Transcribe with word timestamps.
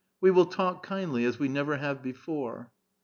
We 0.19 0.31
will 0.31 0.47
talk 0.47 0.81
kindly, 0.81 1.25
as 1.25 1.37
we 1.37 1.47
never 1.47 1.77
have 1.77 2.01
before." 2.01 2.71